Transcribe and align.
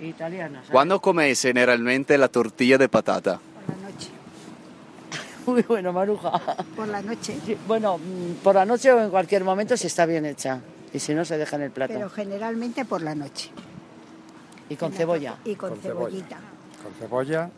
Italianas. 0.00 0.66
¿Cuándo 0.70 1.00
coméis 1.00 1.42
generalmente 1.42 2.16
la 2.18 2.28
tortilla 2.28 2.78
de 2.78 2.88
patata? 2.88 3.40
Por 3.66 3.76
la 3.76 3.90
noche. 3.90 4.08
Muy 5.46 5.62
bueno, 5.62 5.92
Maruja. 5.92 6.30
Por 6.76 6.88
la 6.88 7.02
noche. 7.02 7.38
Sí, 7.44 7.56
bueno, 7.66 7.98
mm, 7.98 8.42
por 8.42 8.54
la 8.54 8.64
noche 8.64 8.92
o 8.92 9.02
en 9.02 9.10
cualquier 9.10 9.44
momento 9.44 9.76
si 9.76 9.86
está 9.86 10.06
bien 10.06 10.24
hecha. 10.26 10.60
Y 10.92 11.00
si 11.00 11.14
no, 11.14 11.24
se 11.24 11.36
deja 11.36 11.56
en 11.56 11.62
el 11.62 11.70
plato. 11.70 11.94
Pero 11.94 12.08
generalmente 12.10 12.84
por 12.84 13.02
la 13.02 13.14
noche. 13.14 13.50
y 14.70 14.76
con 14.76 14.92
cebolla. 14.92 15.36
Y 15.44 15.54
con, 15.54 15.76
cebollita. 15.78 16.38
con 16.82 16.92
cebolla, 16.94 17.50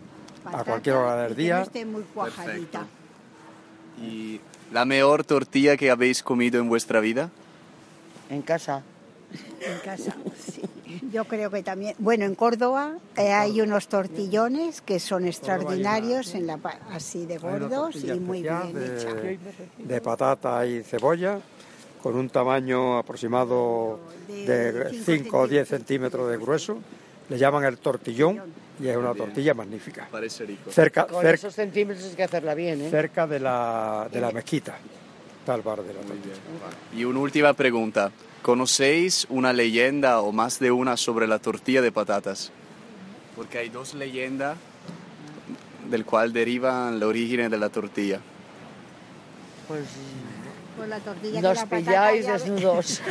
Patata, 0.44 0.62
a 0.62 0.64
cualquier 0.64 0.96
hora 0.96 1.22
del 1.24 1.34
que 1.36 1.42
día. 1.42 1.56
no 1.56 1.62
esté 1.62 1.84
muy 1.84 2.02
cuajadita. 2.02 2.86
¿Y 4.00 4.40
la 4.72 4.84
mejor 4.84 5.24
tortilla 5.24 5.76
que 5.76 5.90
habéis 5.90 6.22
comido 6.22 6.60
en 6.60 6.68
vuestra 6.68 7.00
vida? 7.00 7.30
En 8.30 8.42
casa. 8.42 8.82
En 9.60 9.78
casa, 9.84 10.14
sí. 10.36 10.62
Yo 11.12 11.24
creo 11.24 11.50
que 11.50 11.62
también. 11.62 11.94
Bueno, 11.98 12.24
en 12.24 12.34
Córdoba 12.34 12.96
eh, 13.16 13.32
hay 13.32 13.60
unos 13.60 13.88
tortillones 13.88 14.80
que 14.80 14.98
son 15.00 15.26
extraordinarios, 15.26 16.34
en 16.34 16.46
la, 16.46 16.56
pa- 16.56 16.78
así 16.90 17.26
de 17.26 17.38
gordos 17.38 17.96
y 17.96 18.12
muy 18.20 18.42
bien 18.42 18.68
hechos. 18.76 19.14
de, 19.22 19.38
de 19.78 20.00
patata 20.00 20.66
y 20.66 20.82
cebolla, 20.82 21.38
con 22.02 22.16
un 22.16 22.28
tamaño 22.30 22.98
aproximado 22.98 24.00
De 24.28 24.72
de 24.72 24.90
cinco 24.90 25.04
5 25.04 25.38
o 25.38 25.48
10 25.48 25.68
centímetros. 25.68 25.68
centímetros 25.68 26.30
de 26.30 26.36
grueso. 26.38 26.78
Le 27.28 27.38
llaman 27.38 27.64
el 27.64 27.78
tortillón 27.78 28.40
y 28.80 28.88
es 28.88 28.96
una 28.96 29.14
tortilla 29.14 29.54
magnífica. 29.54 30.08
Parece 30.10 30.46
rico. 30.46 30.70
Cerca, 30.72 31.06
Con 31.06 31.20
cerca, 31.22 31.34
esos 31.34 31.54
centímetros 31.54 32.04
hay 32.08 32.14
que 32.16 32.24
hacerla 32.24 32.54
bien, 32.54 32.80
¿eh? 32.80 32.90
cerca 32.90 33.26
de 33.28 33.38
la, 33.38 34.08
de 34.10 34.20
la 34.20 34.32
mezquita, 34.32 34.76
el 35.46 35.62
bar 35.62 35.82
de 35.82 35.94
la 35.94 36.00
tortilla. 36.00 36.34
Y 36.96 37.04
una 37.04 37.20
última 37.20 37.52
pregunta. 37.54 38.12
¿Conocéis 38.42 39.26
una 39.28 39.52
leyenda 39.52 40.20
o 40.20 40.32
más 40.32 40.58
de 40.58 40.70
una 40.70 40.96
sobre 40.96 41.26
la 41.26 41.38
tortilla 41.38 41.82
de 41.82 41.92
patatas? 41.92 42.50
Porque 43.36 43.58
hay 43.58 43.68
dos 43.68 43.94
leyendas 43.94 44.56
del 45.90 46.04
cual 46.04 46.32
derivan 46.32 46.94
el 46.94 47.02
origen 47.02 47.50
de 47.50 47.58
la 47.58 47.68
tortilla. 47.68 48.20
Pues 49.68 49.84
Con 50.80 50.88
la 50.88 50.98
tortilla 50.98 51.42
nos 51.42 51.56
la 51.58 51.66
pilláis 51.66 52.26
desnudos. 52.26 53.02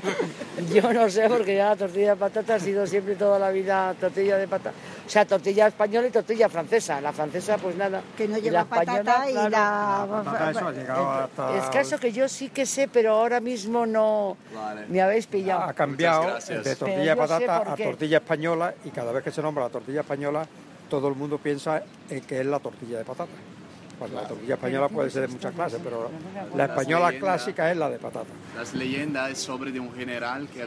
Yo 0.72 0.92
no 0.94 1.10
sé, 1.10 1.28
porque 1.28 1.56
ya 1.56 1.68
la 1.68 1.76
tortilla 1.76 2.10
de 2.12 2.16
patata 2.16 2.54
ha 2.54 2.58
sido 2.58 2.86
siempre 2.86 3.16
toda 3.16 3.38
la 3.38 3.50
vida 3.50 3.94
tortilla 4.00 4.38
de 4.38 4.48
patata. 4.48 4.74
O 5.06 5.10
sea, 5.10 5.26
tortilla 5.26 5.66
española 5.66 6.08
y 6.08 6.10
tortilla 6.10 6.48
francesa. 6.48 7.02
La 7.02 7.12
francesa, 7.12 7.58
pues 7.58 7.76
nada. 7.76 8.00
Que 8.16 8.26
no 8.26 8.38
Y 8.38 8.40
lleva 8.40 8.54
la 8.54 8.60
española, 8.62 9.04
patata 9.04 9.30
y 9.30 9.34
claro. 9.34 9.50
la... 9.50 10.22
Patata, 10.24 10.50
eso 10.52 10.68
ha 10.68 10.72
llegado 10.72 11.10
hasta... 11.10 11.56
Es 11.58 11.64
caso 11.66 11.98
que 11.98 12.12
yo 12.12 12.26
sí 12.30 12.48
que 12.48 12.64
sé, 12.64 12.88
pero 12.88 13.12
ahora 13.12 13.40
mismo 13.40 13.84
no 13.84 14.38
Vale. 14.54 14.86
me 14.88 15.02
habéis 15.02 15.26
pillado. 15.26 15.64
ha 15.64 15.74
cambiado 15.74 16.38
de 16.38 16.76
tortilla 16.76 17.10
de 17.10 17.16
patata 17.16 17.72
a 17.72 17.76
tortilla 17.76 18.16
española 18.16 18.74
y 18.86 18.90
cada 18.90 19.12
vez 19.12 19.22
que 19.22 19.30
se 19.30 19.42
nombra 19.42 19.64
la 19.64 19.70
tortilla 19.70 20.00
española 20.00 20.46
todo 20.88 21.08
el 21.08 21.14
mundo 21.14 21.36
piensa 21.36 21.82
en 22.08 22.22
que 22.22 22.40
es 22.40 22.46
la 22.46 22.58
tortilla 22.58 22.96
de 22.96 23.04
patata. 23.04 23.32
Cuando 24.02 24.36
la 24.48 24.54
española 24.54 24.88
puede 24.88 25.10
ser 25.10 25.22
de 25.22 25.28
muchas 25.28 25.54
clases, 25.54 25.80
pero 25.82 26.10
la 26.56 26.64
española 26.64 27.12
clásica 27.12 27.70
es 27.70 27.76
la 27.76 27.88
de 27.88 27.98
patata. 27.98 28.26
Las 28.56 28.74
leyendas 28.74 29.38
sobre 29.38 29.70
de 29.70 29.78
un 29.78 29.94
general 29.94 30.48
que 30.48 30.60